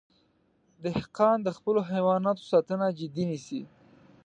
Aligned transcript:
دهقان 0.83 1.37
د 1.43 1.49
خپلو 1.57 1.79
حیواناتو 1.91 2.43
ساتنه 2.51 2.85
جدي 2.99 3.23
نیسي. 3.31 3.61